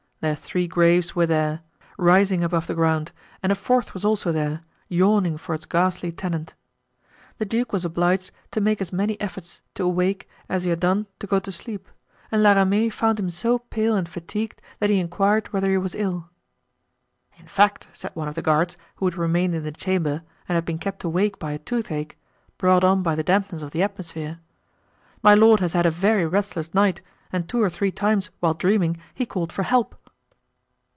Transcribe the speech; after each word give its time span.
Their 0.21 0.35
three 0.35 0.67
graves 0.67 1.15
were 1.15 1.25
there, 1.25 1.61
rising 1.97 2.43
above 2.43 2.67
the 2.67 2.75
ground, 2.75 3.11
and 3.41 3.51
a 3.51 3.55
fourth 3.55 3.95
was 3.95 4.05
also 4.05 4.31
there, 4.31 4.61
yawning 4.87 5.35
for 5.35 5.55
its 5.55 5.65
ghastly 5.65 6.11
tenant. 6.11 6.53
The 7.39 7.45
duke 7.45 7.73
was 7.73 7.83
obliged 7.85 8.29
to 8.51 8.61
make 8.61 8.81
as 8.81 8.93
many 8.93 9.19
efforts 9.19 9.61
to 9.73 9.83
awake 9.83 10.29
as 10.47 10.63
he 10.63 10.69
had 10.69 10.79
done 10.79 11.07
to 11.17 11.25
go 11.25 11.39
to 11.39 11.51
sleep; 11.51 11.87
and 12.31 12.43
La 12.43 12.51
Ramee 12.53 12.91
found 12.91 13.19
him 13.19 13.31
so 13.31 13.57
pale 13.57 13.95
and 13.95 14.07
fatigued 14.07 14.61
that 14.77 14.91
he 14.91 14.99
inquired 14.99 15.47
whether 15.51 15.71
he 15.71 15.77
was 15.79 15.95
ill. 15.95 16.29
"In 17.39 17.47
fact," 17.47 17.87
said 17.91 18.15
one 18.15 18.27
of 18.27 18.35
the 18.35 18.43
guards 18.43 18.77
who 18.97 19.05
had 19.05 19.15
remained 19.15 19.55
in 19.55 19.63
the 19.63 19.71
chamber 19.71 20.21
and 20.47 20.53
had 20.55 20.65
been 20.65 20.77
kept 20.77 21.03
awake 21.03 21.39
by 21.39 21.53
a 21.53 21.57
toothache, 21.57 22.15
brought 22.59 22.83
on 22.83 23.01
by 23.01 23.15
the 23.15 23.23
dampness 23.23 23.63
of 23.63 23.71
the 23.71 23.81
atmosphere, 23.81 24.37
"my 25.23 25.33
lord 25.33 25.61
has 25.61 25.73
had 25.73 25.87
a 25.87 25.89
very 25.89 26.27
restless 26.27 26.75
night 26.75 27.01
and 27.33 27.49
two 27.49 27.59
or 27.63 27.71
three 27.71 27.91
times, 27.91 28.29
while 28.39 28.53
dreaming, 28.53 28.97
he 29.15 29.25
called 29.25 29.51
for 29.51 29.63
help." 29.63 29.95